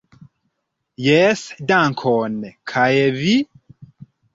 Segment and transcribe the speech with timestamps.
[1.09, 1.45] Jes,
[1.75, 2.43] dankon,
[2.77, 2.91] kaj
[3.23, 3.41] vi?